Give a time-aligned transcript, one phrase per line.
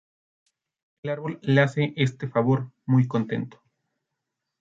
[1.03, 3.61] El árbol le hace este favor muy contento.